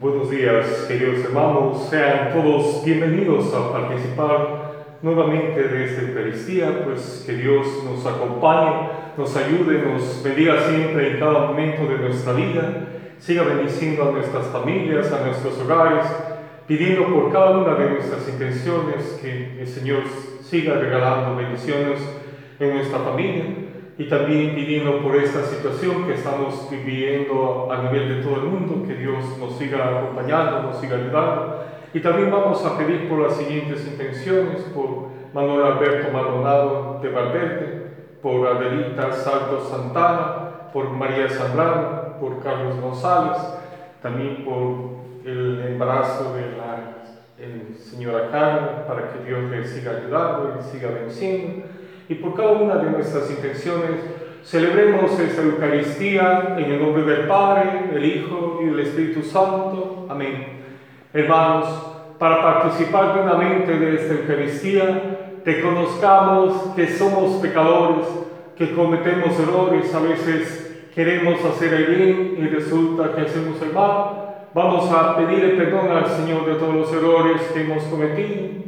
Buenos 0.00 0.30
días, 0.30 0.84
queridos 0.86 1.24
hermanos. 1.24 1.88
Sean 1.90 2.32
todos 2.32 2.84
bienvenidos 2.84 3.52
a 3.52 3.72
participar 3.72 4.98
nuevamente 5.02 5.60
de 5.60 5.86
esta 5.86 6.02
Eucaristía, 6.02 6.84
pues 6.84 7.24
que 7.26 7.32
Dios 7.32 7.66
nos 7.84 8.06
acompañe, 8.06 8.90
nos 9.16 9.36
ayude, 9.36 9.82
nos 9.82 10.22
bendiga 10.22 10.68
siempre 10.68 11.14
en 11.14 11.18
cada 11.18 11.48
momento 11.48 11.84
de 11.86 11.98
nuestra 11.98 12.32
vida, 12.34 12.84
siga 13.18 13.42
bendiciendo 13.42 14.08
a 14.08 14.12
nuestras 14.12 14.46
familias, 14.46 15.12
a 15.12 15.26
nuestros 15.26 15.58
hogares, 15.62 16.06
pidiendo 16.68 17.04
por 17.08 17.32
cada 17.32 17.58
una 17.58 17.74
de 17.74 17.90
nuestras 17.90 18.28
intenciones 18.28 19.18
que 19.20 19.60
el 19.60 19.66
Señor 19.66 20.02
siga 20.42 20.74
regalando 20.74 21.34
bendiciones 21.34 21.98
en 22.60 22.72
nuestra 22.72 23.00
familia 23.00 23.67
y 23.98 24.04
también 24.04 24.54
pidiendo 24.54 25.02
por 25.02 25.16
esta 25.16 25.42
situación 25.42 26.06
que 26.06 26.14
estamos 26.14 26.70
viviendo 26.70 27.68
a 27.68 27.82
nivel 27.82 28.08
de 28.08 28.22
todo 28.22 28.36
el 28.36 28.42
mundo, 28.42 28.86
que 28.86 28.94
Dios 28.94 29.36
nos 29.40 29.58
siga 29.58 29.98
acompañando, 29.98 30.62
nos 30.62 30.80
siga 30.80 30.96
ayudando. 30.96 31.64
Y 31.92 31.98
también 31.98 32.30
vamos 32.30 32.64
a 32.64 32.78
pedir 32.78 33.08
por 33.08 33.18
las 33.18 33.36
siguientes 33.36 33.84
intenciones, 33.88 34.62
por 34.72 35.08
Manuel 35.34 35.72
Alberto 35.72 36.12
Maldonado 36.12 37.00
de 37.02 37.08
Valverde, 37.08 37.86
por 38.22 38.46
Adelita 38.46 39.10
Salto 39.10 39.64
Santana, 39.68 40.70
por 40.72 40.90
María 40.90 41.28
Zambrano, 41.28 42.20
por 42.20 42.40
Carlos 42.40 42.80
González, 42.80 43.36
también 44.00 44.44
por 44.44 45.28
el 45.28 45.60
embarazo 45.66 46.34
de 46.34 46.56
la 46.56 46.94
señora 47.76 48.30
Carmen, 48.30 48.84
para 48.86 49.12
que 49.12 49.24
Dios 49.26 49.42
le 49.50 49.64
siga 49.64 49.90
ayudando 49.96 50.54
y 50.60 50.62
siga 50.62 50.88
venciendo 50.90 51.77
y 52.08 52.14
por 52.14 52.34
cada 52.34 52.52
una 52.52 52.76
de 52.76 52.90
nuestras 52.90 53.30
intenciones 53.30 54.00
celebremos 54.42 55.18
esta 55.20 55.42
Eucaristía 55.42 56.56
en 56.58 56.64
el 56.64 56.80
nombre 56.80 57.02
del 57.02 57.26
Padre, 57.26 57.88
del 57.92 58.04
Hijo 58.04 58.60
y 58.62 58.66
del 58.66 58.80
Espíritu 58.80 59.22
Santo. 59.22 60.06
Amén. 60.08 60.62
Hermanos, 61.12 61.66
para 62.18 62.42
participar 62.42 63.12
plenamente 63.12 63.78
de 63.78 63.94
esta 63.94 64.14
Eucaristía, 64.14 65.40
reconozcamos 65.44 66.74
que 66.74 66.88
somos 66.88 67.42
pecadores, 67.42 68.06
que 68.56 68.74
cometemos 68.74 69.38
errores, 69.38 69.94
a 69.94 70.00
veces 70.00 70.88
queremos 70.94 71.44
hacer 71.44 71.74
el 71.74 71.86
bien 71.86 72.36
y 72.38 72.48
resulta 72.48 73.14
que 73.14 73.22
hacemos 73.22 73.60
el 73.60 73.72
mal. 73.72 74.46
Vamos 74.54 74.90
a 74.90 75.14
pedirle 75.16 75.62
perdón 75.62 75.90
al 75.90 76.06
Señor 76.06 76.46
de 76.46 76.54
todos 76.54 76.74
los 76.74 76.92
errores 76.92 77.42
que 77.52 77.60
hemos 77.60 77.82
cometido 77.84 78.67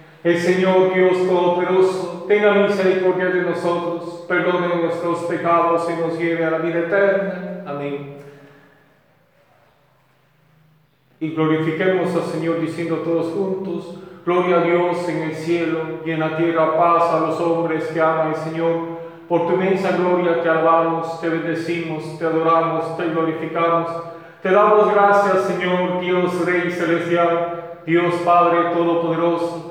El 0.23 0.37
Señor 0.37 0.93
Dios 0.93 1.17
Todopoderoso 1.27 2.25
tenga 2.27 2.53
misericordia 2.53 3.25
de 3.25 3.41
nosotros, 3.41 4.25
perdone 4.27 4.75
nuestros 4.75 5.19
pecados 5.23 5.89
y 5.89 5.99
nos 5.99 6.19
lleve 6.19 6.45
a 6.45 6.51
la 6.51 6.57
vida 6.59 6.79
eterna. 6.79 7.63
Amén. 7.65 8.17
Y 11.19 11.31
glorifiquemos 11.31 12.15
al 12.15 12.23
Señor 12.23 12.61
diciendo 12.61 12.97
todos 12.97 13.33
juntos, 13.33 13.97
Gloria 14.23 14.57
a 14.57 14.63
Dios 14.63 15.09
en 15.09 15.23
el 15.23 15.33
cielo 15.33 15.79
y 16.05 16.11
en 16.11 16.19
la 16.19 16.37
tierra 16.37 16.77
paz 16.77 17.11
a 17.11 17.21
los 17.21 17.41
hombres 17.41 17.85
que 17.87 17.99
aman 17.99 18.27
al 18.27 18.35
Señor. 18.35 19.01
Por 19.27 19.47
tu 19.47 19.53
inmensa 19.53 19.97
gloria 19.97 20.43
te 20.43 20.49
alabamos, 20.49 21.19
te 21.19 21.27
bendecimos, 21.27 22.19
te 22.19 22.25
adoramos, 22.25 22.95
te 22.97 23.05
glorificamos. 23.05 23.89
Te 24.43 24.51
damos 24.51 24.93
gracias, 24.93 25.45
Señor 25.45 25.99
Dios 26.01 26.45
Rey 26.45 26.69
Celestial, 26.69 27.79
Dios 27.87 28.13
Padre 28.23 28.69
Todopoderoso 28.75 29.70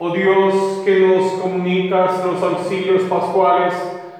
Oh 0.00 0.10
Dios, 0.10 0.82
que 0.84 1.00
nos 1.00 1.32
comunicas 1.42 2.24
los 2.24 2.40
auxilios 2.40 3.02
pascuales, 3.02 3.74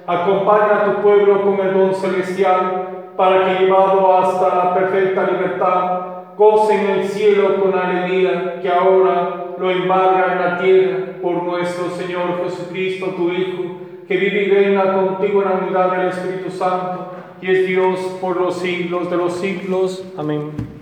acompaña 0.05 0.81
a 0.81 0.85
tu 0.85 1.01
pueblo 1.01 1.41
con 1.41 1.65
el 1.65 1.73
don 1.73 1.95
celestial, 1.95 3.13
para 3.15 3.45
que 3.45 3.63
llevado 3.63 4.17
hasta 4.17 4.55
la 4.55 4.73
perfecta 4.73 5.29
libertad, 5.31 6.35
gocen 6.37 6.89
el 6.89 7.07
cielo 7.07 7.61
con 7.61 7.77
alegría 7.77 8.59
que 8.61 8.67
ahora 8.67 9.55
lo 9.57 9.71
embarga 9.71 10.33
en 10.33 10.39
la 10.39 10.57
tierra 10.57 10.97
por 11.21 11.43
nuestro 11.43 11.89
Señor 11.91 12.43
Jesucristo, 12.43 13.07
tu 13.15 13.31
Hijo, 13.31 13.63
que 14.05 14.17
vive 14.17 14.43
y 14.43 14.51
reina 14.51 14.93
contigo 14.93 15.43
en 15.43 15.49
la 15.49 15.55
unidad 15.55 15.91
del 15.91 16.09
Espíritu 16.09 16.51
Santo, 16.51 17.13
y 17.41 17.51
es 17.51 17.67
Dios 17.67 17.99
por 18.19 18.35
los 18.35 18.57
siglos 18.57 19.09
de 19.09 19.15
los 19.15 19.33
siglos. 19.33 20.03
Amén. 20.17 20.78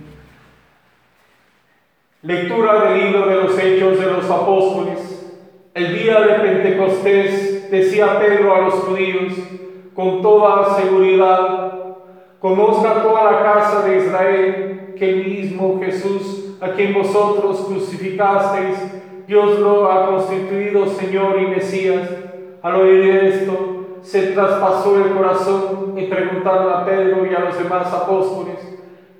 Lectura 2.22 2.82
del 2.82 2.98
libro 2.98 3.26
de 3.28 3.36
los 3.36 3.56
Hechos 3.56 4.00
de 4.00 4.06
los 4.06 4.28
Apóstoles. 4.28 5.40
El 5.72 5.96
día 5.96 6.20
de 6.20 6.34
Pentecostés 6.40 7.70
decía 7.70 8.18
Pedro 8.18 8.56
a 8.56 8.62
los 8.62 8.74
judíos 8.74 9.34
con 9.94 10.20
toda 10.20 10.74
seguridad, 10.74 11.74
conozca 12.40 13.04
toda 13.04 13.30
la 13.30 13.42
casa 13.44 13.86
de 13.86 13.98
Israel 13.98 14.94
que 14.98 15.10
el 15.10 15.26
mismo 15.26 15.80
Jesús, 15.80 16.56
a 16.60 16.70
quien 16.72 16.92
vosotros 16.92 17.66
crucificasteis, 17.68 18.78
Dios 19.28 19.60
lo 19.60 19.88
ha 19.88 20.08
constituido 20.08 20.86
Señor 20.86 21.40
y 21.40 21.46
Mesías. 21.46 22.10
Al 22.62 22.74
oír 22.74 23.10
esto, 23.10 24.00
se 24.02 24.32
traspasó 24.32 24.96
el 24.96 25.12
corazón 25.12 25.94
y 25.96 26.06
preguntaron 26.06 26.72
a 26.72 26.84
Pedro 26.84 27.24
y 27.24 27.32
a 27.36 27.44
los 27.44 27.56
demás 27.56 27.94
apóstoles, 27.94 28.56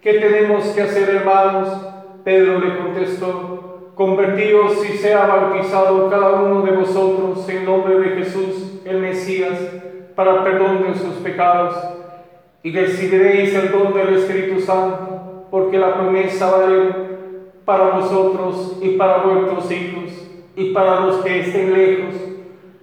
¿qué 0.00 0.14
tenemos 0.14 0.64
que 0.70 0.82
hacer 0.82 1.08
hermanos? 1.10 1.94
Pedro 2.24 2.60
le 2.60 2.78
contestó, 2.78 3.92
convertíos 3.94 4.84
y 4.88 4.96
sea 4.98 5.26
bautizado 5.26 6.08
cada 6.08 6.40
uno 6.42 6.62
de 6.62 6.72
vosotros 6.72 7.48
en 7.48 7.64
nombre 7.64 7.98
de 7.98 8.08
Jesús, 8.10 8.80
el 8.84 8.98
Mesías, 8.98 9.58
para 10.14 10.44
perdón 10.44 10.84
de 10.84 10.94
sus 10.94 11.14
pecados, 11.16 11.74
y 12.62 12.72
recibiréis 12.72 13.54
el 13.54 13.70
don 13.70 13.92
del 13.94 14.14
Espíritu 14.14 14.60
Santo, 14.60 15.46
porque 15.50 15.78
la 15.78 15.94
promesa 15.94 16.50
vale 16.50 17.08
para 17.64 17.90
vosotros 17.90 18.78
y 18.82 18.90
para 18.90 19.18
vuestros 19.18 19.70
hijos 19.70 20.12
y 20.56 20.72
para 20.72 21.00
los 21.00 21.16
que 21.16 21.40
estén 21.40 21.72
lejos, 21.72 22.14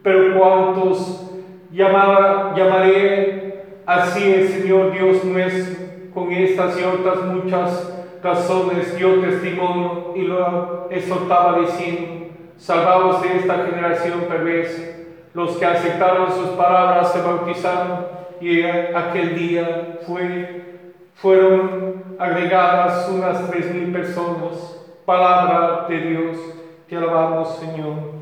pero 0.01 0.37
cuantos 0.37 1.31
llamaré, 1.71 3.63
así 3.85 4.31
el 4.31 4.47
Señor 4.47 4.91
Dios 4.91 5.23
nuestro, 5.23 5.85
con 6.13 6.31
estas 6.31 6.79
y 6.79 6.83
otras 6.83 7.25
muchas 7.25 7.94
razones 8.25 8.97
dio 8.97 9.21
testimonio 9.21 10.13
y 10.15 10.23
lo 10.23 10.87
exhortaba 10.89 11.59
diciendo, 11.59 12.33
salvaos 12.57 13.21
de 13.21 13.37
esta 13.37 13.67
generación 13.67 14.21
perversa. 14.27 14.81
Los 15.33 15.57
que 15.57 15.65
aceptaron 15.65 16.31
sus 16.31 16.49
palabras 16.51 17.13
se 17.13 17.21
bautizaron 17.21 18.07
y 18.41 18.63
aquel 18.63 19.35
día 19.35 19.99
fue, 20.07 20.83
fueron 21.13 22.15
agregadas 22.17 23.09
unas 23.09 23.49
tres 23.49 23.73
mil 23.73 23.91
personas. 23.91 24.81
Palabra 25.05 25.85
de 25.87 25.99
Dios, 25.99 26.37
te 26.89 26.97
alabamos 26.97 27.57
Señor. 27.57 28.15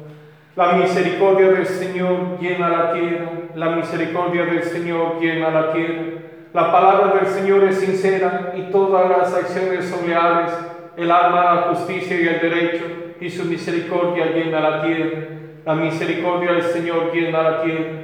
La 0.56 0.73
misericordia 0.73 1.49
del 1.49 1.65
Señor 1.65 2.39
llena 2.41 2.67
la 2.67 2.94
tierra, 2.94 3.31
la 3.56 3.69
misericordia 3.77 4.45
del 4.45 4.63
Señor 4.63 5.19
llena 5.21 5.49
la 5.49 5.71
tierra. 5.71 6.22
La 6.53 6.71
palabra 6.71 7.15
del 7.15 7.25
Señor 7.25 7.63
es 7.63 7.79
sincera 7.79 8.53
y 8.55 8.71
todas 8.71 9.09
las 9.09 9.33
acciones 9.33 9.85
son 9.85 10.07
leales. 10.07 10.51
El 10.95 11.09
alma, 11.09 11.55
la 11.55 11.61
justicia 11.73 12.15
y 12.15 12.27
el 12.27 12.41
derecho 12.41 12.83
y 13.19 13.27
su 13.27 13.45
misericordia 13.45 14.27
llena 14.27 14.59
la 14.59 14.83
tierra. 14.83 15.19
La 15.65 15.73
misericordia 15.73 16.51
del 16.51 16.61
Señor 16.61 17.11
llena 17.11 17.41
la 17.41 17.63
tierra. 17.63 18.03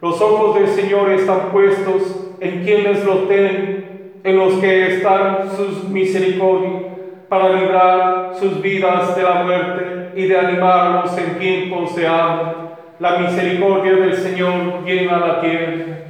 Los 0.00 0.18
ojos 0.22 0.54
del 0.54 0.68
Señor 0.68 1.10
están 1.10 1.50
puestos 1.52 2.36
en 2.40 2.64
quienes 2.64 3.04
lo 3.04 3.24
tienen, 3.28 4.14
en 4.24 4.36
los 4.38 4.54
que 4.54 4.96
están 4.96 5.50
sus 5.54 5.84
misericordias. 5.84 6.84
para 7.28 7.50
librar 7.50 8.32
sus 8.34 8.60
vidas 8.60 9.14
de 9.14 9.22
la 9.22 9.44
muerte 9.44 10.10
y 10.16 10.26
de 10.26 10.36
animarlos 10.36 11.16
en 11.16 11.38
tiempos 11.38 11.94
de 11.94 12.08
hambre. 12.08 12.54
La 12.98 13.18
misericordia 13.18 13.92
del 13.92 14.14
Señor 14.14 14.84
llena 14.84 15.20
la 15.20 15.40
tierra. 15.40 16.09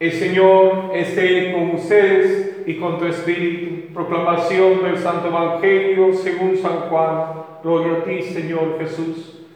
El 0.00 0.10
Señor 0.10 0.90
esté 0.92 1.52
con 1.52 1.76
ustedes 1.76 2.64
y 2.66 2.74
con 2.80 2.98
tu 2.98 3.06
espíritu. 3.06 3.94
Proclamación 3.94 4.82
del 4.82 4.98
Santo 4.98 5.28
Evangelio 5.28 6.12
según 6.14 6.56
San 6.56 6.90
Juan. 6.90 7.44
Gloria 7.62 7.98
a 7.98 8.04
ti, 8.04 8.20
Señor 8.20 8.76
Jesús. 8.80 9.46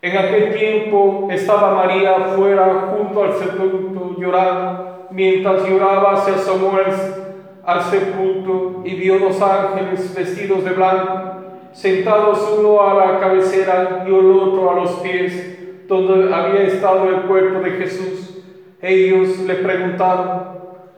En 0.00 0.16
aquel 0.16 0.54
tiempo 0.54 1.26
estaba 1.32 1.74
María 1.74 2.32
fuera 2.36 2.92
junto 2.96 3.24
al 3.24 3.32
sepulcro 3.32 4.14
llorando. 4.16 5.08
Mientras 5.10 5.68
lloraba 5.68 6.24
se 6.24 6.30
asomó 6.30 6.78
al 7.64 7.82
sepulcro 7.82 8.82
y 8.84 8.94
vio 8.94 9.18
dos 9.18 9.42
ángeles 9.42 10.14
vestidos 10.14 10.64
de 10.64 10.70
blanco, 10.70 11.42
sentados 11.72 12.56
uno 12.56 12.80
a 12.82 12.94
la 12.94 13.18
cabecera 13.18 14.04
y 14.06 14.14
el 14.14 14.30
otro 14.30 14.70
a 14.70 14.74
los 14.76 14.90
pies, 15.00 15.88
donde 15.88 16.32
había 16.32 16.62
estado 16.62 17.08
el 17.08 17.22
cuerpo 17.22 17.58
de 17.60 17.70
Jesús. 17.72 18.25
Ellos 18.88 19.40
le 19.40 19.54
preguntaron, 19.56 20.42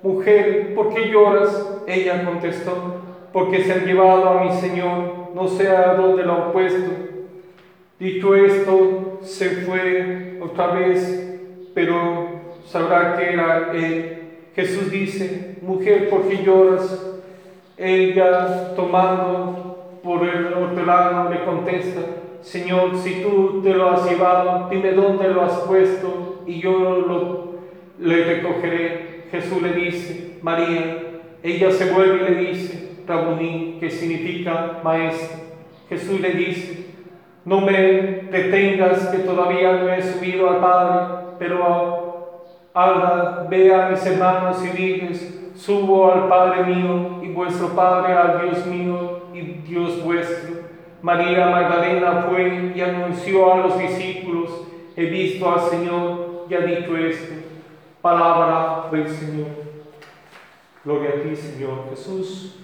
mujer, 0.02 0.74
¿por 0.74 0.92
qué 0.92 1.08
lloras? 1.08 1.80
Ella 1.86 2.22
contestó, 2.22 2.74
porque 3.32 3.64
se 3.64 3.72
han 3.72 3.86
llevado 3.86 4.28
a 4.28 4.44
mi 4.44 4.52
Señor, 4.60 5.30
no 5.34 5.48
sé 5.48 5.68
a 5.68 5.94
dónde 5.94 6.22
lo 6.22 6.34
han 6.34 6.52
puesto. 6.52 6.90
Dicho 7.98 8.36
esto, 8.36 9.20
se 9.22 9.62
fue 9.62 10.38
otra 10.42 10.66
vez, 10.66 11.40
pero 11.74 12.28
sabrá 12.66 13.16
que 13.16 13.32
era 13.32 13.70
él. 13.72 14.18
Jesús 14.54 14.90
dice, 14.90 15.56
mujer, 15.62 16.10
¿por 16.10 16.28
qué 16.28 16.44
lloras? 16.44 17.22
Ella, 17.78 18.74
tomando 18.76 20.00
por 20.04 20.28
el 20.28 20.52
hortelano, 20.52 21.30
le 21.30 21.42
contesta, 21.42 22.00
Señor, 22.42 22.98
si 22.98 23.22
tú 23.22 23.62
te 23.62 23.72
lo 23.72 23.88
has 23.88 24.04
llevado, 24.10 24.68
dime 24.68 24.92
dónde 24.92 25.28
lo 25.28 25.40
has 25.40 25.60
puesto 25.60 26.42
y 26.46 26.60
yo 26.60 26.72
lo 26.78 27.47
le 27.98 28.24
recogeré. 28.24 29.24
Jesús 29.30 29.60
le 29.60 29.72
dice, 29.72 30.38
María, 30.42 30.98
ella 31.42 31.70
se 31.70 31.92
vuelve 31.92 32.16
y 32.16 32.34
le 32.34 32.50
dice, 32.50 32.88
Rabuní, 33.06 33.78
que 33.80 33.90
significa 33.90 34.80
maestro. 34.82 35.38
Jesús 35.88 36.20
le 36.20 36.30
dice, 36.30 36.86
no 37.44 37.60
me 37.60 37.72
detengas 38.30 39.08
que 39.08 39.18
todavía 39.18 39.72
no 39.72 39.92
he 39.92 40.02
subido 40.02 40.50
al 40.50 40.60
Padre, 40.60 41.14
pero 41.38 42.44
ahora 42.74 43.46
ve 43.48 43.74
a 43.74 43.88
mis 43.88 44.04
hermanos 44.04 44.62
y 44.64 44.76
diles, 44.76 45.52
subo 45.54 46.12
al 46.12 46.28
Padre 46.28 46.64
mío 46.64 47.20
y 47.22 47.28
vuestro 47.28 47.68
Padre 47.68 48.12
al 48.12 48.42
Dios 48.42 48.66
mío 48.66 49.22
y 49.32 49.40
Dios 49.66 50.04
vuestro. 50.04 50.58
María 51.00 51.46
Magdalena 51.46 52.26
fue 52.28 52.72
y 52.74 52.80
anunció 52.80 53.52
a 53.52 53.58
los 53.58 53.78
discípulos, 53.78 54.66
he 54.96 55.06
visto 55.06 55.50
al 55.50 55.60
Señor 55.60 56.46
y 56.50 56.54
ha 56.54 56.60
dicho 56.60 56.96
esto. 56.96 57.47
Palabra 58.08 58.88
del 58.90 59.06
Señor. 59.06 59.48
Gloria 60.82 61.10
a 61.10 61.22
ti, 61.22 61.36
Señor 61.36 61.90
Jesús. 61.90 62.56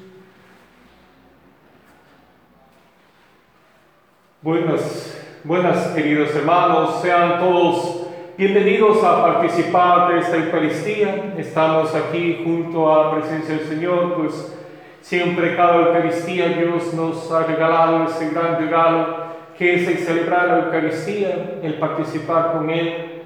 Buenas, 4.40 5.22
buenas 5.44 5.88
queridos 5.88 6.34
hermanos, 6.34 7.02
sean 7.02 7.40
todos 7.40 8.06
bienvenidos 8.38 9.04
a 9.04 9.22
participar 9.22 10.14
de 10.14 10.20
esta 10.20 10.36
Eucaristía. 10.36 11.34
Estamos 11.36 11.94
aquí 11.94 12.40
junto 12.42 12.90
a 12.90 13.04
la 13.04 13.20
presencia 13.20 13.58
del 13.58 13.68
Señor, 13.68 14.14
pues 14.14 14.56
siempre 15.02 15.56
cada 15.56 15.88
Eucaristía 15.88 16.48
Dios 16.48 16.94
nos 16.94 17.30
ha 17.30 17.42
regalado 17.42 18.04
ese 18.04 18.30
gran 18.30 18.58
regalo 18.58 19.24
que 19.58 19.74
es 19.74 19.88
el 19.88 19.98
celebrar 19.98 20.48
la 20.48 20.58
Eucaristía, 20.60 21.58
el 21.62 21.74
participar 21.74 22.54
con 22.54 22.70
Él, 22.70 23.24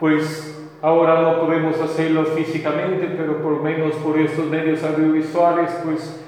pues 0.00 0.56
Ahora 0.82 1.20
no 1.20 1.40
podemos 1.40 1.78
hacerlo 1.78 2.24
físicamente, 2.24 3.06
pero 3.14 3.42
por 3.42 3.62
menos 3.62 3.94
por 3.96 4.18
estos 4.18 4.46
medios 4.46 4.82
audiovisuales, 4.82 5.70
pues 5.84 6.24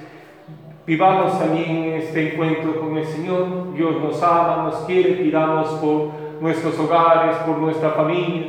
vivamos 0.87 1.39
también 1.39 1.95
este 1.95 2.35
encuentro 2.35 2.79
con 2.79 2.99
el 2.99 3.07
Señor. 3.07 3.73
Dios 3.75 3.99
nos 4.03 4.23
ama, 4.23 4.65
nos 4.65 4.75
quiere, 4.85 5.15
pidamos 5.15 5.69
por 5.81 6.11
nuestros 6.43 6.79
hogares, 6.79 7.37
por 7.47 7.57
nuestra 7.57 7.91
familia, 7.93 8.49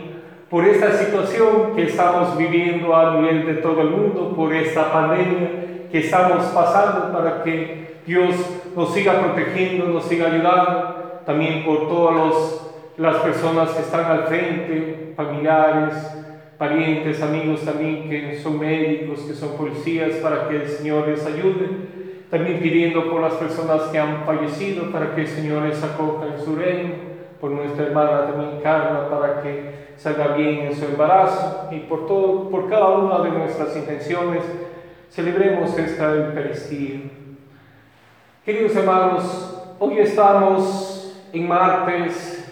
por 0.50 0.66
esta 0.66 0.92
situación 0.92 1.74
que 1.74 1.84
estamos 1.84 2.38
viviendo 2.38 2.94
a 2.94 3.16
nivel 3.16 3.46
de 3.46 3.54
todo 3.56 3.80
el 3.82 3.92
mundo, 3.92 4.34
por 4.36 4.54
esta 4.54 4.92
pandemia 4.92 5.88
que 5.90 6.00
estamos 6.00 6.48
pasando 6.48 7.14
para 7.14 7.44
que 7.44 8.02
Dios 8.06 8.36
nos 8.76 8.94
siga 8.94 9.22
protegiendo, 9.22 9.86
nos 9.86 10.04
siga 10.04 10.26
ayudando, 10.26 11.22
también 11.26 11.64
por 11.64 11.88
todos 11.88 12.14
los 12.14 12.73
las 12.98 13.18
personas 13.18 13.72
que 13.72 13.82
están 13.82 14.06
al 14.06 14.24
frente, 14.26 15.14
familiares, 15.16 15.94
parientes, 16.58 17.22
amigos 17.22 17.62
también 17.62 18.10
que 18.10 18.40
son 18.42 18.60
médicos, 18.60 19.22
que 19.22 19.34
son 19.34 19.58
policías, 19.58 20.16
para 20.18 20.48
que 20.48 20.58
el 20.58 20.68
Señor 20.68 21.08
les 21.08 21.26
ayude. 21.26 21.94
También 22.30 22.60
pidiendo 22.60 23.10
por 23.10 23.22
las 23.22 23.34
personas 23.34 23.84
que 23.84 24.00
han 24.00 24.26
fallecido, 24.26 24.92
para 24.92 25.14
que 25.14 25.22
el 25.22 25.28
Señor 25.28 25.64
les 25.64 25.84
acoja 25.84 26.28
en 26.28 26.44
su 26.44 26.56
reino. 26.56 27.14
Por 27.40 27.52
nuestra 27.52 27.88
hermana 27.88 28.28
también 28.28 28.62
Carla, 28.64 29.10
para 29.10 29.42
que 29.42 29.94
salga 29.98 30.36
bien 30.36 30.62
en 30.62 30.76
su 30.76 30.86
embarazo. 30.86 31.68
Y 31.72 31.80
por, 31.82 32.08
todo, 32.08 32.50
por 32.50 32.70
cada 32.70 32.90
una 32.90 33.20
de 33.24 33.38
nuestras 33.38 33.76
intenciones, 33.76 34.44
celebremos 35.10 35.78
esta 35.78 36.16
Eucaristía. 36.16 37.02
Queridos 38.46 38.76
hermanos, 38.76 39.76
hoy 39.80 40.00
estamos 40.00 41.16
en 41.34 41.48
martes 41.48 42.43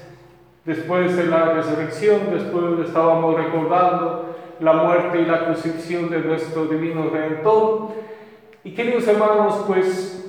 Después 0.64 1.18
de 1.18 1.26
la 1.26 1.54
resurrección, 1.54 2.20
después 2.32 2.88
estábamos 2.88 3.36
recordando 3.36 4.36
la 4.60 4.74
muerte 4.74 5.22
y 5.22 5.26
la 5.26 5.46
crucifixión 5.46 6.08
de 6.12 6.20
nuestro 6.20 6.66
divino 6.66 7.10
Redentor. 7.10 7.90
Y 8.64 8.76
queridos 8.76 9.08
hermanos, 9.08 9.64
pues 9.66 10.24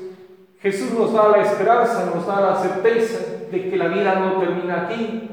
Jesús 0.60 0.90
nos 0.92 1.12
da 1.12 1.28
la 1.28 1.42
esperanza, 1.42 2.10
nos 2.14 2.26
da 2.26 2.40
la 2.40 2.56
certeza 2.56 3.18
de 3.50 3.68
que 3.68 3.76
la 3.76 3.88
vida 3.88 4.14
no 4.14 4.40
termina 4.40 4.86
aquí. 4.86 5.28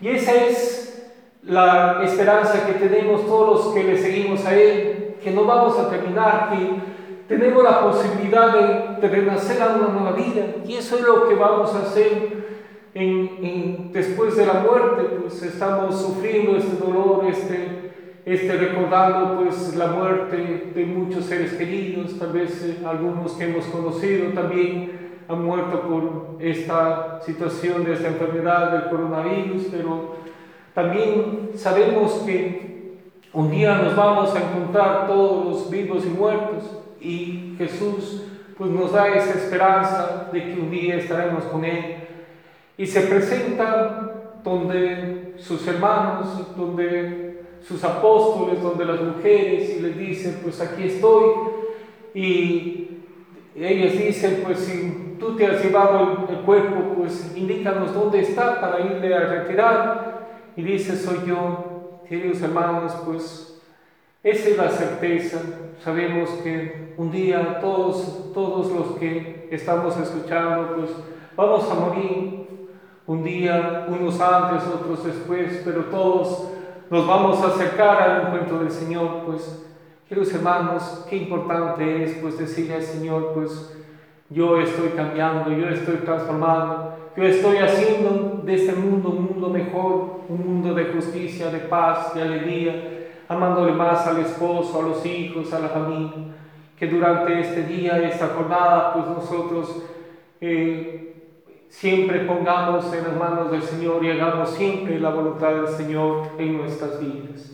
Y 0.00 0.08
esa 0.10 0.32
es 0.32 1.12
la 1.42 2.02
esperanza 2.04 2.64
que 2.64 2.74
tenemos 2.74 3.26
todos 3.26 3.66
los 3.66 3.74
que 3.74 3.82
le 3.82 3.98
seguimos 3.98 4.46
a 4.46 4.54
Él, 4.54 5.16
que 5.20 5.32
no 5.32 5.46
vamos 5.46 5.76
a 5.80 5.90
terminar, 5.90 6.50
que 6.50 7.34
tenemos 7.34 7.64
la 7.64 7.80
posibilidad 7.80 8.52
de, 8.52 9.00
de 9.00 9.08
renacer 9.16 9.60
a 9.60 9.74
una 9.74 9.88
nueva 9.88 10.12
vida. 10.12 10.44
Y 10.64 10.76
eso 10.76 10.94
es 10.94 11.02
lo 11.02 11.28
que 11.28 11.34
vamos 11.34 11.74
a 11.74 11.80
hacer 11.80 12.43
después 12.94 14.36
de 14.36 14.46
la 14.46 14.54
muerte, 14.54 15.02
pues 15.20 15.42
estamos 15.42 16.00
sufriendo 16.00 16.56
este 16.56 16.76
dolor, 16.76 17.24
este, 17.28 17.90
este 18.24 18.56
recordando 18.56 19.42
pues 19.42 19.74
la 19.74 19.88
muerte 19.88 20.70
de 20.72 20.86
muchos 20.86 21.24
seres 21.24 21.54
queridos, 21.54 22.16
tal 22.18 22.32
vez 22.32 22.62
eh, 22.64 22.78
algunos 22.86 23.32
que 23.32 23.44
hemos 23.44 23.64
conocido 23.66 24.32
también 24.32 25.04
han 25.26 25.44
muerto 25.44 25.80
por 25.82 26.36
esta 26.38 27.20
situación 27.22 27.84
de 27.84 27.94
esta 27.94 28.08
enfermedad 28.08 28.70
del 28.70 28.90
coronavirus, 28.90 29.64
pero 29.72 30.16
también 30.72 31.50
sabemos 31.56 32.12
que 32.24 33.00
un 33.32 33.50
día 33.50 33.76
nos 33.78 33.96
vamos 33.96 34.36
a 34.36 34.38
encontrar 34.38 35.08
todos 35.08 35.46
los 35.46 35.70
vivos 35.70 36.04
y 36.06 36.10
muertos 36.10 36.78
y 37.00 37.54
Jesús 37.58 38.22
pues 38.56 38.70
nos 38.70 38.92
da 38.92 39.08
esa 39.08 39.30
esperanza 39.30 40.28
de 40.32 40.44
que 40.44 40.60
un 40.60 40.70
día 40.70 40.96
estaremos 40.96 41.42
con 41.44 41.64
Él 41.64 42.03
y 42.76 42.86
se 42.86 43.02
presentan 43.02 44.12
donde 44.42 45.34
sus 45.38 45.66
hermanos, 45.66 46.56
donde 46.56 47.42
sus 47.66 47.82
apóstoles, 47.82 48.62
donde 48.62 48.84
las 48.84 49.00
mujeres 49.00 49.76
y 49.76 49.80
les 49.80 49.96
dicen, 49.96 50.40
pues 50.42 50.60
aquí 50.60 50.84
estoy. 50.84 51.30
Y 52.14 52.98
ellos 53.56 53.92
dicen, 53.92 54.42
pues 54.44 54.58
si 54.58 55.16
tú 55.18 55.36
te 55.36 55.46
has 55.46 55.64
llevado 55.64 56.26
el, 56.28 56.36
cuerpo, 56.38 56.94
pues 56.98 57.32
indícanos 57.34 57.94
dónde 57.94 58.20
está 58.20 58.60
para 58.60 58.80
irle 58.80 59.14
a 59.14 59.20
retirar. 59.20 60.28
Y 60.56 60.62
dice, 60.62 60.96
soy 60.96 61.20
yo, 61.26 62.00
queridos 62.08 62.42
hermanos, 62.42 62.92
pues 63.06 63.62
esa 64.22 64.48
es 64.48 64.56
la 64.56 64.70
certeza. 64.70 65.40
Sabemos 65.82 66.28
que 66.42 66.94
un 66.96 67.10
día 67.10 67.60
todos, 67.60 68.32
todos 68.34 68.70
los 68.70 68.98
que 68.98 69.48
estamos 69.50 69.96
escuchando, 69.96 70.76
pues 70.76 70.90
vamos 71.36 71.70
a 71.70 71.74
morir 71.74 72.43
un 73.06 73.22
día, 73.22 73.86
unos 73.88 74.20
antes, 74.20 74.66
otros 74.66 75.04
después, 75.04 75.62
pero 75.64 75.84
todos 75.86 76.48
nos 76.90 77.06
vamos 77.06 77.42
a 77.42 77.48
acercar 77.48 78.02
al 78.02 78.26
encuentro 78.26 78.58
del 78.60 78.70
Señor, 78.70 79.24
pues, 79.26 79.64
queridos 80.08 80.32
hermanos, 80.32 81.06
qué 81.08 81.16
importante 81.16 82.04
es, 82.04 82.14
pues, 82.14 82.38
decirle 82.38 82.76
al 82.76 82.82
Señor, 82.82 83.32
pues, 83.34 83.76
yo 84.30 84.58
estoy 84.58 84.88
cambiando, 84.90 85.50
yo 85.50 85.68
estoy 85.68 85.96
transformando, 85.96 86.94
yo 87.16 87.24
estoy 87.24 87.58
haciendo 87.58 88.42
de 88.42 88.54
este 88.54 88.72
mundo 88.72 89.10
un 89.10 89.24
mundo 89.24 89.48
mejor, 89.50 90.20
un 90.28 90.46
mundo 90.46 90.74
de 90.74 90.86
justicia, 90.86 91.50
de 91.50 91.58
paz, 91.58 92.14
de 92.14 92.22
alegría, 92.22 93.08
amándole 93.28 93.72
más 93.72 94.06
al 94.06 94.20
esposo, 94.20 94.80
a 94.80 94.88
los 94.88 95.04
hijos, 95.04 95.52
a 95.52 95.60
la 95.60 95.68
familia. 95.68 96.32
que 96.76 96.88
durante 96.88 97.38
este 97.38 97.62
día, 97.62 98.02
esta 98.02 98.28
jornada, 98.28 98.92
pues 98.94 99.06
nosotros 99.06 99.84
eh, 100.40 101.13
siempre 101.74 102.20
pongamos 102.20 102.92
en 102.94 103.02
las 103.02 103.16
manos 103.16 103.50
del 103.50 103.62
Señor 103.62 104.04
y 104.04 104.10
hagamos 104.10 104.50
siempre 104.50 105.00
la 105.00 105.10
voluntad 105.10 105.54
del 105.54 105.68
Señor 105.68 106.28
en 106.38 106.58
nuestras 106.58 107.00
vidas. 107.00 107.50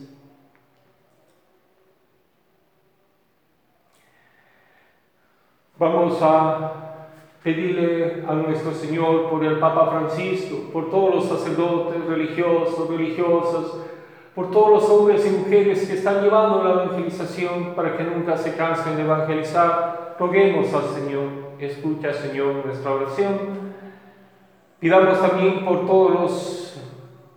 Vamos 5.78 6.18
a 6.20 7.08
pedirle 7.42 8.22
a 8.28 8.34
nuestro 8.34 8.72
Señor 8.72 9.30
por 9.30 9.42
el 9.42 9.58
Papa 9.58 9.88
Francisco, 9.90 10.70
por 10.70 10.90
todos 10.90 11.14
los 11.14 11.24
sacerdotes 11.24 12.04
religiosos, 12.04 12.90
religiosas, 12.90 13.72
por 14.34 14.50
todos 14.50 14.70
los 14.70 14.90
hombres 14.90 15.26
y 15.26 15.30
mujeres 15.30 15.88
que 15.88 15.94
están 15.94 16.22
llevando 16.22 16.62
la 16.62 16.82
evangelización 16.82 17.74
para 17.74 17.96
que 17.96 18.04
nunca 18.04 18.36
se 18.36 18.54
cansen 18.54 18.96
de 18.96 19.02
evangelizar. 19.02 20.16
Roguemos 20.18 20.72
al 20.74 20.90
Señor, 20.90 21.28
escucha 21.58 22.12
Señor 22.12 22.66
nuestra 22.66 22.92
oración. 22.92 23.69
Pidamos 24.80 25.20
también 25.20 25.62
por 25.62 25.86
todos 25.86 26.74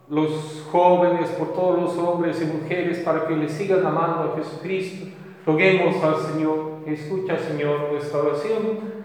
los, 0.08 0.66
jóvenes, 0.72 1.30
por 1.32 1.52
todos 1.52 1.82
los 1.82 1.98
hombres 1.98 2.42
y 2.42 2.46
mujeres 2.46 3.00
para 3.00 3.28
que 3.28 3.36
le 3.36 3.50
sigan 3.50 3.86
amando 3.86 4.32
a 4.32 4.38
Jesucristo. 4.38 5.08
Roguemos 5.46 6.02
al 6.02 6.16
Señor, 6.16 6.80
escucha 6.86 7.38
Señor 7.38 7.92
nuestra 7.92 8.22
oración. 8.22 9.04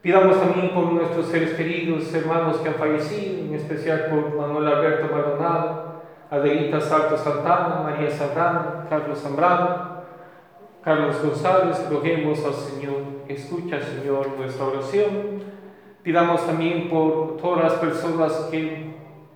Pidamos 0.00 0.40
también 0.40 0.70
por 0.72 0.84
nuestros 0.84 1.26
seres 1.26 1.52
queridos, 1.52 2.14
hermanos 2.14 2.56
que 2.58 2.68
han 2.70 2.76
fallecido, 2.76 3.40
en 3.44 3.54
especial 3.54 4.06
por 4.08 4.34
Manuel 4.34 4.68
Alberto 4.68 5.14
Maldonado, 5.14 6.02
Adelita 6.30 6.80
Salto 6.80 7.18
Santana, 7.18 7.82
María 7.82 8.10
Zambrano, 8.10 8.88
Carlos 8.88 9.18
Zambrano, 9.18 9.96
Carlos 10.82 11.22
González, 11.22 11.84
roguemos 11.90 12.42
al 12.42 12.54
Señor, 12.54 13.02
escucha 13.28 13.80
Señor 13.82 14.28
nuestra 14.38 14.66
oración. 14.66 15.55
Pidamos 16.06 16.46
también 16.46 16.88
por 16.88 17.36
todas 17.38 17.64
las 17.64 17.72
personas 17.80 18.32
que 18.48 18.94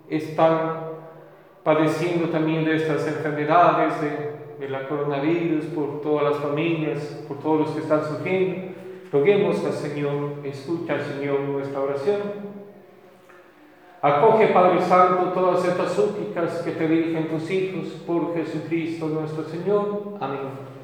están 0.09 0.85
padeciendo 1.65 2.29
también 2.29 2.65
de 2.65 2.77
estas 2.77 3.09
enfermedades, 3.09 4.01
de, 4.01 4.65
de 4.65 4.69
la 4.71 4.87
coronavirus, 4.87 5.65
por 5.65 6.01
todas 6.01 6.31
las 6.31 6.37
familias, 6.37 7.25
por 7.27 7.41
todos 7.41 7.61
los 7.63 7.71
que 7.71 7.81
están 7.81 8.05
sufriendo. 8.05 8.73
Roguemos 9.11 9.65
al 9.65 9.73
Señor, 9.73 10.35
escucha 10.45 10.95
al 10.95 11.03
Señor 11.03 11.41
nuestra 11.41 11.81
oración. 11.81 12.21
Acoge, 14.01 14.47
Padre 14.47 14.81
Santo, 14.83 15.33
todas 15.33 15.65
estas 15.65 15.93
súplicas 15.93 16.63
que 16.63 16.71
te 16.71 16.87
dirigen 16.87 17.31
tus 17.31 17.51
hijos 17.51 17.89
por 18.07 18.33
Jesucristo 18.33 19.09
nuestro 19.09 19.43
Señor. 19.43 20.19
Amén. 20.21 20.80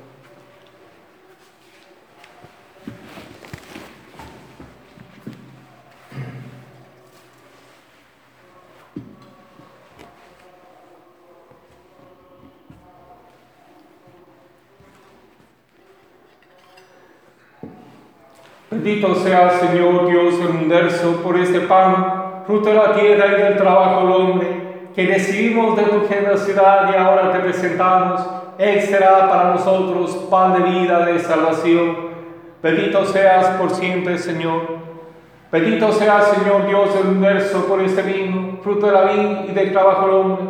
Bendito 18.87 19.16
sea 19.16 19.50
Señor 19.50 20.07
Dios 20.07 20.38
del 20.38 20.50
universo 20.50 21.21
por 21.21 21.37
este 21.37 21.59
pan, 21.62 22.45
fruto 22.47 22.69
de 22.69 22.76
la 22.76 22.95
tierra 22.95 23.26
y 23.26 23.43
del 23.43 23.57
trabajo 23.57 24.02
del 24.02 24.12
hombre, 24.12 24.49
que 24.95 25.09
recibimos 25.09 25.76
de 25.76 25.83
tu 25.83 26.07
generosidad 26.07 26.88
y 26.93 26.97
ahora 26.97 27.33
te 27.33 27.40
presentamos. 27.40 28.25
Él 28.59 28.81
será 28.83 29.28
para 29.28 29.55
nosotros 29.55 30.12
pan 30.31 30.52
de 30.52 30.71
vida, 30.71 31.05
de 31.05 31.19
salvación. 31.19 31.97
Bendito 32.62 33.05
seas 33.07 33.49
por 33.59 33.71
siempre, 33.71 34.19
Señor. 34.19 34.62
Bendito 35.50 35.90
sea 35.90 36.21
Señor 36.21 36.69
Dios 36.69 36.95
del 36.95 37.09
universo 37.09 37.66
por 37.66 37.81
este 37.81 38.02
vino, 38.02 38.59
fruto 38.62 38.87
de 38.87 38.93
la 38.93 39.02
vida 39.12 39.47
y 39.49 39.52
del 39.52 39.73
trabajo 39.73 40.07
del 40.07 40.14
hombre, 40.14 40.47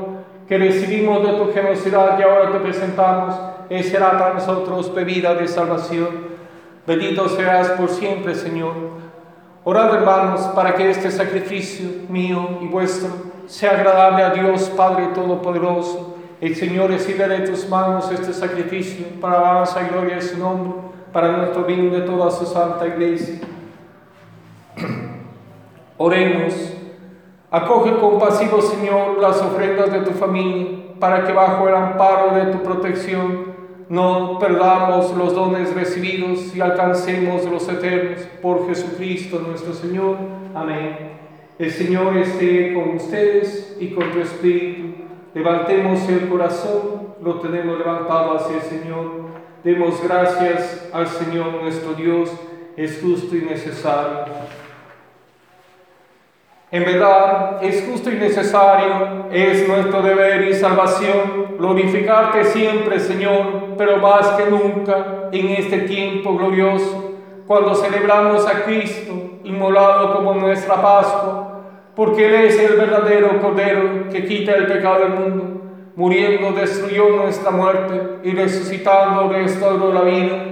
que 0.47 0.59
recibimos 0.59 1.26
de 1.26 1.38
tu 1.38 1.55
generosidad 1.55 2.19
y 2.19 2.23
ahora 2.23 2.52
te 2.52 2.59
presentamos. 2.59 3.35
Él 3.71 3.83
será 3.83 4.11
para 4.19 4.35
nosotros 4.35 4.95
bebida 4.95 5.35
de 5.35 5.49
salvación. 5.49 6.25
Bendito 6.87 7.28
seas 7.28 7.71
por 7.71 7.88
siempre, 7.88 8.35
Señor. 8.37 8.75
Orad, 9.64 9.93
hermanos, 9.93 10.43
para 10.55 10.76
que 10.76 10.88
este 10.88 11.11
sacrificio 11.11 11.88
mío 12.09 12.61
y 12.62 12.69
vuestro 12.69 13.09
sea 13.49 13.73
agradable 13.73 14.23
a 14.23 14.31
Dios 14.31 14.71
Padre 14.76 15.09
Todopoderoso. 15.09 16.16
El 16.40 16.55
Señor 16.55 16.90
recibe 16.90 17.26
de 17.26 17.40
tus 17.40 17.69
manos 17.69 18.09
este 18.12 18.33
sacrificio 18.33 19.07
para 19.21 19.38
alabanza 19.38 19.83
y 19.83 19.88
gloria 19.88 20.16
de 20.16 20.23
su 20.23 20.38
nombre, 20.38 20.75
para 21.12 21.37
nuestro 21.37 21.64
bien 21.64 21.90
de 21.90 22.02
toda 22.02 22.31
su 22.31 22.47
santa 22.47 22.87
iglesia. 22.87 23.40
Oremos. 25.97 26.55
Acoge 27.50 27.97
compasivo, 27.97 28.62
Señor, 28.62 29.19
las 29.19 29.43
ofrendas 29.43 29.90
de 29.90 30.00
tu 30.02 30.12
familia, 30.12 30.78
para 31.00 31.25
que 31.25 31.33
bajo 31.33 31.69
el 31.69 31.75
amparo 31.75 32.35
de 32.35 32.52
tu 32.52 32.62
protección 32.62 33.46
no 33.88 34.38
perdamos 34.40 35.16
los 35.16 35.35
dones 35.35 35.73
recibidos 35.75 36.55
y 36.57 36.61
alcancemos 36.61 37.45
los 37.45 37.69
eternos 37.69 38.23
por 38.43 38.66
Jesucristo 38.66 39.38
nuestro 39.47 39.73
Señor. 39.73 40.16
Amén. 40.55 41.16
El 41.59 41.71
Señor 41.71 42.16
esté 42.16 42.75
con 42.75 42.97
ustedes 42.97 43.76
y 43.78 43.90
con 43.90 44.11
tu 44.11 44.21
espíritu. 44.21 45.05
Levantemos 45.35 46.09
el 46.09 46.28
corazón, 46.28 47.14
lo 47.23 47.40
tenemos 47.40 47.78
levantado 47.78 48.37
hacia 48.37 48.57
el 48.57 48.62
Señor. 48.62 49.26
Demos 49.62 50.02
gracias 50.02 50.88
al 50.93 51.07
Señor 51.07 51.62
nuestro 51.62 51.95
Dios, 51.95 52.31
es 52.76 53.00
justo 53.00 53.37
y 53.37 53.43
necesario. 53.43 54.26
En 56.71 56.85
verdad 56.85 57.62
es 57.62 57.87
justo 57.88 58.11
y 58.11 58.16
necesario, 58.16 59.26
es 59.31 59.69
nuestro 59.69 60.02
deber 60.02 60.49
y 60.49 60.55
salvación 60.55 61.46
glorificarte 61.59 62.45
siempre, 62.45 63.01
Señor, 63.01 63.75
pero 63.77 63.99
más 63.99 64.29
que 64.31 64.51
nunca 64.51 65.29
en 65.33 65.49
este 65.51 65.81
tiempo 65.81 66.37
glorioso, 66.37 67.15
cuando 67.47 67.75
celebramos 67.75 68.47
a 68.47 68.65
Cristo 68.65 69.13
inmolado 69.45 70.15
como 70.15 70.35
nuestra 70.35 70.81
Pascua, 70.81 71.63
porque 71.95 72.27
Él 72.27 72.47
es 72.47 72.59
el 72.59 72.77
verdadero 72.77 73.41
Cordero 73.41 74.09
que 74.11 74.27
quita 74.27 74.53
el 74.53 74.67
pecado 74.67 75.01
del 75.01 75.11
mundo, 75.11 75.63
muriendo 75.95 76.53
destruyó 76.53 77.09
nuestra 77.17 77.51
muerte 77.51 78.19
y 78.23 78.33
resucitando 78.33 79.33
restauró 79.33 79.93
la 79.93 80.03
vida. 80.03 80.43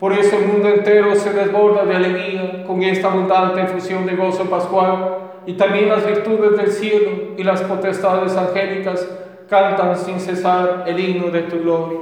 Por 0.00 0.12
eso 0.12 0.36
el 0.36 0.46
mundo 0.46 0.68
entero 0.68 1.14
se 1.16 1.32
desborda 1.32 1.84
de 1.84 1.96
alegría 1.96 2.64
con 2.66 2.82
esta 2.82 3.08
abundante 3.08 3.62
efusión 3.62 4.06
de 4.06 4.14
gozo 4.14 4.44
pascual 4.48 5.16
y 5.44 5.54
también 5.54 5.88
las 5.88 6.06
virtudes 6.06 6.56
del 6.56 6.70
cielo 6.70 7.10
y 7.36 7.42
las 7.42 7.62
potestades 7.62 8.36
angélicas 8.36 9.06
cantan 9.48 9.96
sin 9.96 10.20
cesar 10.20 10.84
el 10.86 10.98
himno 10.98 11.30
de 11.30 11.42
tu 11.42 11.60
gloria. 11.60 11.98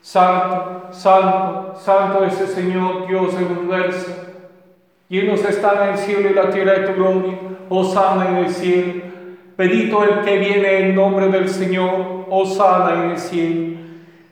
Santo, 0.00 0.88
santo, 0.90 1.74
santo 1.76 2.24
es 2.24 2.40
el 2.40 2.48
Señor 2.48 3.06
Dios 3.06 3.34
del 3.34 3.58
universo. 3.58 4.10
Llenos 5.08 5.44
están 5.44 5.90
el 5.90 5.98
cielo 5.98 6.30
y 6.30 6.34
la 6.34 6.50
tierra 6.50 6.72
de 6.72 6.86
tu 6.88 6.94
gloria. 6.94 7.38
sana 7.92 8.28
en 8.30 8.36
el 8.36 8.50
cielo. 8.50 9.02
Bendito 9.56 10.02
el 10.02 10.20
que 10.22 10.38
viene 10.38 10.78
en 10.78 10.94
nombre 10.94 11.28
del 11.28 11.48
Señor. 11.48 12.26
sana 12.46 12.94
en 12.94 13.10
el 13.10 13.18
cielo. 13.18 13.78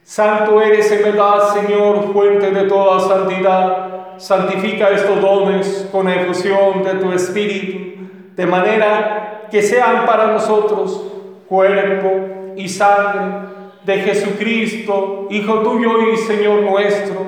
Santo 0.03 0.61
eres 0.61 0.91
en 0.91 1.03
verdad, 1.03 1.55
Señor, 1.55 2.13
fuente 2.13 2.51
de 2.51 2.63
toda 2.65 2.99
santidad. 3.01 4.19
Santifica 4.19 4.91
estos 4.91 5.21
dones 5.21 5.89
con 5.93 6.09
efusión 6.09 6.83
de 6.83 6.95
tu 6.95 7.13
Espíritu 7.13 7.91
de 8.37 8.47
manera 8.47 9.49
que 9.51 9.63
sean 9.63 10.07
para 10.07 10.29
nosotros 10.29 11.05
cuerpo 11.51 12.55
y 12.57 12.69
sangre 12.69 13.49
de 13.85 13.99
Jesucristo, 13.99 15.27
Hijo 15.31 15.61
tuyo 15.61 16.13
y 16.13 16.17
Señor 16.17 16.63
nuestro, 16.63 17.27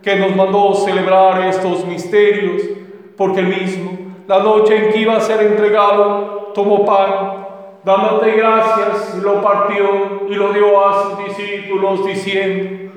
que 0.00 0.16
nos 0.16 0.36
mandó 0.36 0.74
celebrar 0.74 1.48
estos 1.48 1.84
misterios, 1.84 2.62
porque 3.16 3.40
el 3.40 3.48
mismo, 3.48 3.98
la 4.28 4.38
noche 4.38 4.76
en 4.76 4.92
que 4.92 5.00
iba 5.00 5.16
a 5.16 5.20
ser 5.20 5.44
entregado, 5.44 6.52
tomó 6.54 6.84
pan, 6.84 7.46
dándote 7.84 8.32
gracias, 8.32 9.16
lo 9.22 9.42
partió 9.42 10.22
y 10.28 10.34
lo 10.34 10.52
dio 10.52 10.86
a 10.86 11.02
sus 11.02 11.36
discípulos, 11.36 12.06
diciendo, 12.06 12.92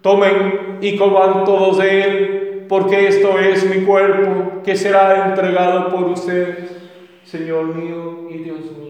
tomen 0.00 0.78
y 0.80 0.96
coman 0.96 1.44
todos 1.44 1.78
de 1.78 2.02
él, 2.02 2.66
porque 2.68 3.08
esto 3.08 3.36
es 3.36 3.68
mi 3.68 3.84
cuerpo 3.84 4.62
que 4.62 4.76
será 4.76 5.26
entregado 5.26 5.88
por 5.88 6.04
ustedes. 6.04 6.76
Señor 7.24 7.74
mío 7.74 8.28
y 8.30 8.38
Dios 8.38 8.60
mío. 8.78 8.89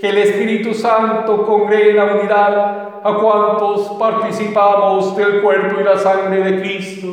que 0.00 0.08
el 0.08 0.18
Espíritu 0.18 0.74
Santo 0.74 1.44
congregue 1.46 1.94
la 1.94 2.04
unidad 2.04 2.88
a 3.02 3.14
cuantos 3.20 3.88
participamos 3.98 5.16
del 5.16 5.40
cuerpo 5.40 5.80
y 5.80 5.84
la 5.84 5.96
sangre 5.96 6.42
de 6.42 6.60
Cristo. 6.60 7.06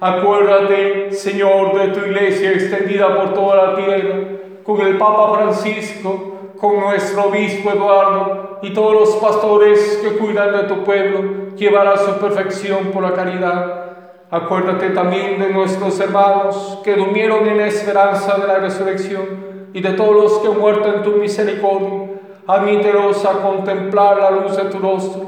Acuérdate, 0.00 1.12
Señor, 1.12 1.78
de 1.78 1.88
tu 1.88 2.06
iglesia 2.06 2.52
extendida 2.52 3.16
por 3.16 3.34
toda 3.34 3.68
la 3.68 3.76
tierra, 3.76 4.16
con 4.62 4.80
el 4.80 4.96
Papa 4.98 5.34
Francisco, 5.34 6.52
con 6.60 6.80
nuestro 6.80 7.26
obispo 7.26 7.70
Eduardo 7.70 8.58
y 8.62 8.72
todos 8.72 8.94
los 8.94 9.10
pastores 9.16 10.00
que 10.02 10.18
cuidan 10.18 10.52
de 10.52 10.62
tu 10.64 10.84
pueblo, 10.84 11.54
llevar 11.56 11.86
a 11.86 11.96
su 11.96 12.12
perfección 12.18 12.86
por 12.92 13.02
la 13.02 13.14
caridad. 13.14 13.84
Acuérdate 14.30 14.90
también 14.90 15.40
de 15.40 15.50
nuestros 15.50 15.98
hermanos 16.00 16.80
que 16.84 16.94
durmieron 16.94 17.46
en 17.48 17.58
la 17.58 17.66
esperanza 17.66 18.36
de 18.36 18.46
la 18.46 18.58
resurrección 18.58 19.70
y 19.72 19.80
de 19.80 19.92
todos 19.92 20.14
los 20.14 20.38
que 20.38 20.48
han 20.48 20.58
muerto 20.58 20.92
en 20.94 21.02
tu 21.02 21.12
misericordia. 21.12 22.17
Admítelos 22.48 23.22
a 23.26 23.42
contemplar 23.42 24.16
la 24.16 24.30
luz 24.30 24.56
de 24.56 24.64
tu 24.64 24.78
rostro. 24.78 25.22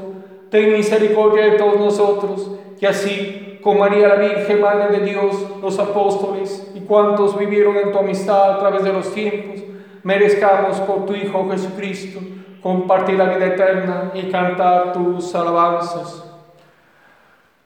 Ten 0.49 0.73
misericordia 0.73 1.45
de 1.45 1.51
todos 1.51 1.79
nosotros, 1.79 2.51
y 2.79 2.85
así, 2.87 3.59
con 3.61 3.77
María 3.77 4.07
la 4.07 4.15
Virgen, 4.15 4.59
Madre 4.59 4.99
de 4.99 5.05
Dios, 5.05 5.35
los 5.61 5.77
apóstoles 5.77 6.71
y 6.73 6.79
cuantos 6.79 7.37
vivieron 7.37 7.77
en 7.77 7.91
tu 7.91 7.99
amistad 7.99 8.53
a 8.53 8.59
través 8.59 8.83
de 8.83 8.91
los 8.91 9.13
tiempos, 9.13 9.61
merezcamos 10.01 10.79
por 10.81 11.05
tu 11.05 11.13
Hijo 11.13 11.47
Jesucristo 11.51 12.19
compartir 12.63 13.15
la 13.15 13.25
vida 13.25 13.45
eterna 13.45 14.11
y 14.15 14.23
cantar 14.23 14.91
tus 14.93 15.33
alabanzas. 15.35 16.27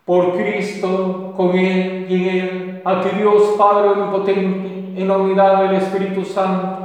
Por 0.03 0.33
Cristo, 0.33 1.33
con 1.35 1.57
Él 1.57 2.07
y 2.09 2.13
en 2.13 2.35
Él, 2.35 2.81
a 2.83 2.99
ti 2.99 3.09
Dios 3.17 3.55
Padre 3.57 3.89
Omnipotente, 3.89 5.01
en 5.01 5.07
la 5.07 5.17
unidad 5.17 5.63
del 5.63 5.75
Espíritu 5.75 6.25
Santo, 6.25 6.84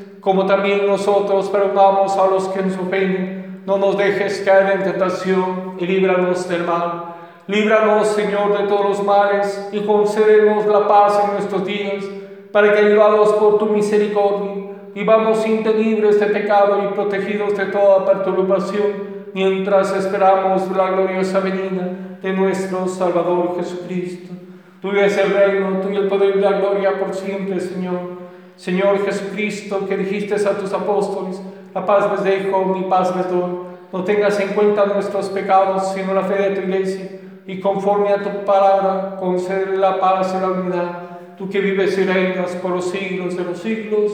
como 0.21 0.45
también 0.45 0.85
nosotros 0.87 1.49
perdonamos 1.49 2.15
a 2.15 2.27
los 2.27 2.47
que 2.49 2.61
nos 2.61 2.77
ofenden. 2.77 3.63
No 3.65 3.77
nos 3.77 3.97
dejes 3.97 4.41
caer 4.45 4.77
en 4.77 4.83
tentación 4.83 5.75
y 5.79 5.85
líbranos 5.85 6.47
del 6.47 6.63
mal. 6.63 7.15
Líbranos, 7.47 8.07
Señor, 8.07 8.57
de 8.57 8.67
todos 8.67 8.89
los 8.89 9.03
males 9.03 9.69
y 9.71 9.81
concédenos 9.81 10.65
la 10.67 10.87
paz 10.87 11.19
en 11.25 11.33
nuestros 11.33 11.65
días, 11.65 12.05
para 12.51 12.73
que, 12.73 12.79
ayudados 12.79 13.33
por 13.33 13.57
tu 13.57 13.65
misericordia, 13.65 14.71
vivamos 14.93 15.45
libres 15.47 16.19
de 16.19 16.27
pecado 16.27 16.83
y 16.83 16.93
protegidos 16.93 17.57
de 17.57 17.65
toda 17.65 18.05
perturbación, 18.05 19.21
mientras 19.33 19.95
esperamos 19.95 20.69
la 20.75 20.91
gloriosa 20.91 21.39
venida 21.39 21.89
de 22.21 22.33
nuestro 22.33 22.87
Salvador 22.87 23.55
Jesucristo. 23.57 24.33
Tuyo 24.81 25.01
es 25.01 25.17
el 25.17 25.31
reino, 25.33 25.79
tuyo 25.81 26.01
el 26.01 26.07
poder 26.07 26.35
y 26.37 26.41
la 26.41 26.53
gloria 26.53 26.99
por 26.99 27.13
siempre, 27.13 27.59
Señor. 27.59 28.30
Señor 28.61 29.03
Jesucristo, 29.03 29.87
que 29.87 29.97
dijiste 29.97 30.35
a 30.35 30.55
tus 30.55 30.71
apóstoles, 30.71 31.41
la 31.73 31.83
paz 31.83 32.11
les 32.11 32.23
dejo, 32.23 32.63
mi 32.65 32.83
paz 32.83 33.15
les 33.15 33.27
doy. 33.27 33.57
No 33.91 34.03
tengas 34.03 34.39
en 34.39 34.49
cuenta 34.49 34.85
nuestros 34.85 35.29
pecados, 35.29 35.93
sino 35.95 36.13
la 36.13 36.21
fe 36.21 36.35
de 36.35 36.55
tu 36.55 36.61
iglesia, 36.61 37.09
y 37.47 37.59
conforme 37.59 38.09
a 38.09 38.21
tu 38.21 38.45
palabra, 38.45 39.17
concede 39.19 39.77
la 39.77 39.99
paz 39.99 40.35
y 40.37 40.39
la 40.39 40.51
unidad. 40.51 40.91
Tú 41.39 41.49
que 41.49 41.59
vives 41.59 41.97
y 41.97 42.03
reinas 42.03 42.51
por 42.61 42.73
los 42.73 42.91
siglos 42.91 43.35
de 43.35 43.45
los 43.45 43.57
siglos. 43.57 44.11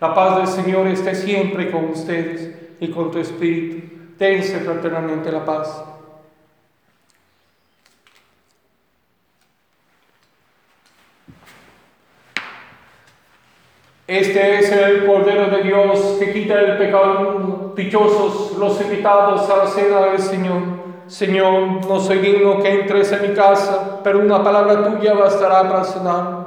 La 0.00 0.14
paz 0.14 0.38
del 0.38 0.46
Señor 0.46 0.86
esté 0.86 1.14
siempre 1.14 1.70
con 1.70 1.90
ustedes 1.90 2.56
y 2.80 2.88
con 2.88 3.10
tu 3.10 3.18
espíritu. 3.18 3.86
Dense 4.18 4.60
fraternalmente 4.60 5.30
la 5.30 5.44
paz. 5.44 5.91
Este 14.12 14.58
es 14.58 14.70
el 14.70 15.06
Cordero 15.06 15.46
de 15.46 15.62
Dios 15.62 16.18
que 16.18 16.34
quita 16.34 16.60
el 16.60 16.76
pecado 16.76 17.14
del. 17.14 17.74
Dichosos 17.74 18.58
los 18.58 18.78
invitados 18.82 19.48
a 19.48 19.56
la 19.56 19.66
cena 19.66 20.00
del 20.00 20.18
Señor. 20.18 20.60
Señor, 21.06 21.86
no 21.88 21.98
soy 21.98 22.18
digno 22.18 22.62
que 22.62 22.82
entres 22.82 23.10
en 23.12 23.30
mi 23.30 23.34
casa, 23.34 24.00
pero 24.04 24.18
una 24.18 24.44
palabra 24.44 24.84
tuya 24.84 25.14
bastará 25.14 25.62
para 25.66 25.84
cenar. 25.84 26.41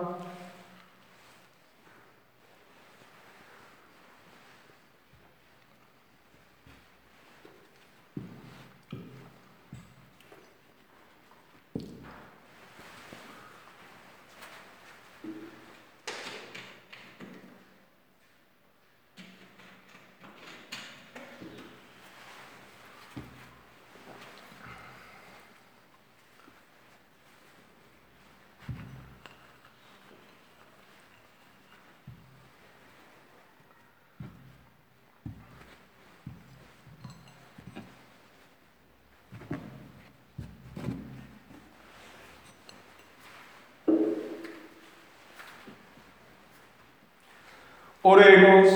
Oremos, 48.07 48.67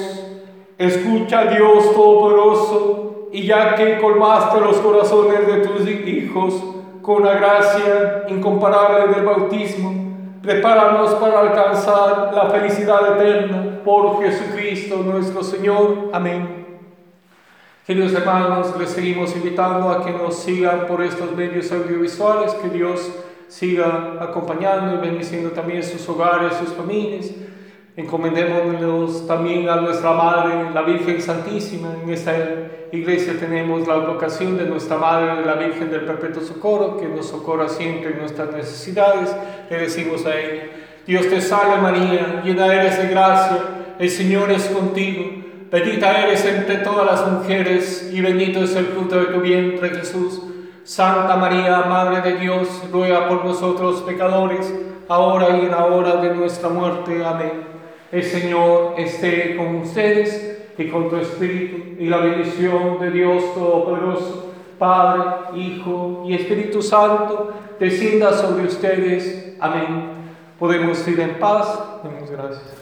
escucha 0.79 1.45
Dios 1.45 1.93
Todopoderoso, 1.93 3.27
y 3.31 3.45
ya 3.45 3.75
que 3.75 3.99
colmaste 3.99 4.59
los 4.59 4.77
corazones 4.77 5.45
de 5.45 5.67
tus 5.67 5.87
hijos 5.87 6.55
con 7.03 7.23
la 7.23 7.35
gracia 7.35 8.23
incomparable 8.27 9.13
del 9.13 9.23
bautismo, 9.23 9.93
prepáranos 10.41 11.13
para 11.13 11.41
alcanzar 11.41 12.33
la 12.33 12.49
felicidad 12.49 13.21
eterna 13.21 13.81
por 13.85 14.19
Jesucristo 14.19 15.03
nuestro 15.05 15.43
Señor. 15.43 16.09
Amén. 16.11 16.65
Queridos 17.85 18.13
hermanos, 18.13 18.73
les 18.79 18.89
seguimos 18.89 19.35
invitando 19.35 19.91
a 19.91 20.03
que 20.03 20.11
nos 20.11 20.37
sigan 20.37 20.87
por 20.87 21.03
estos 21.03 21.35
medios 21.35 21.71
audiovisuales, 21.71 22.55
que 22.55 22.69
Dios 22.69 23.11
siga 23.47 24.17
acompañando 24.19 24.95
y 24.95 25.07
bendiciendo 25.07 25.51
también 25.51 25.83
sus 25.83 26.09
hogares, 26.09 26.53
sus 26.53 26.73
familias. 26.73 27.29
Encomendémonos 27.99 29.27
también 29.27 29.67
a 29.67 29.75
nuestra 29.75 30.13
Madre, 30.13 30.71
la 30.73 30.83
Virgen 30.83 31.21
Santísima. 31.21 31.89
En 32.01 32.09
esta 32.09 32.33
iglesia 32.93 33.37
tenemos 33.37 33.85
la 33.85 33.97
vocación 33.97 34.57
de 34.57 34.63
nuestra 34.67 34.95
Madre, 34.95 35.45
la 35.45 35.55
Virgen 35.55 35.91
del 35.91 36.05
Perpetuo 36.05 36.41
Socorro, 36.41 36.95
que 36.97 37.09
nos 37.09 37.27
socorra 37.27 37.67
siempre 37.67 38.11
en 38.11 38.19
nuestras 38.19 38.53
necesidades. 38.53 39.35
Le 39.69 39.79
decimos 39.79 40.25
a 40.25 40.39
ella, 40.39 40.63
Dios 41.05 41.27
te 41.27 41.41
salve 41.41 41.81
María, 41.81 42.41
llena 42.41 42.73
eres 42.73 42.99
de 42.99 43.09
gracia, 43.09 43.57
el 43.99 44.09
Señor 44.09 44.49
es 44.49 44.67
contigo. 44.67 45.25
Bendita 45.69 46.21
eres 46.25 46.45
entre 46.45 46.77
todas 46.77 47.05
las 47.05 47.29
mujeres 47.29 48.09
y 48.13 48.21
bendito 48.21 48.63
es 48.63 48.77
el 48.77 48.85
fruto 48.85 49.19
de 49.19 49.25
tu 49.25 49.41
vientre 49.41 49.89
Jesús. 49.89 50.41
Santa 50.85 51.35
María, 51.35 51.81
Madre 51.81 52.21
de 52.21 52.39
Dios, 52.39 52.69
ruega 52.93 53.27
por 53.27 53.43
nosotros 53.43 54.03
pecadores, 54.03 54.73
ahora 55.09 55.49
y 55.57 55.65
en 55.65 55.71
la 55.71 55.85
hora 55.85 56.15
de 56.15 56.33
nuestra 56.33 56.69
muerte. 56.69 57.25
Amén. 57.25 57.68
El 58.11 58.23
Señor 58.23 58.95
esté 58.97 59.55
con 59.55 59.75
ustedes 59.77 60.57
y 60.77 60.87
con 60.87 61.09
tu 61.09 61.17
espíritu, 61.17 62.01
y 62.01 62.07
la 62.07 62.17
bendición 62.17 62.99
de 62.99 63.11
Dios 63.11 63.53
Todopoderoso, 63.53 64.53
Padre, 64.79 65.59
Hijo 65.59 66.23
y 66.25 66.33
Espíritu 66.33 66.81
Santo, 66.81 67.53
descienda 67.79 68.33
sobre 68.33 68.65
ustedes. 68.65 69.55
Amén. 69.59 70.11
Podemos 70.57 71.05
ir 71.07 71.19
en 71.19 71.37
paz. 71.37 72.01
Demos 72.03 72.31
gracias. 72.31 72.78